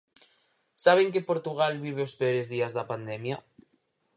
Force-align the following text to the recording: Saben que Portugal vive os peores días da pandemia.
Saben 0.83 1.11
que 1.13 1.27
Portugal 1.29 1.73
vive 1.85 2.01
os 2.07 2.13
peores 2.19 2.45
días 2.53 2.71
da 2.77 2.87
pandemia. 2.91 3.37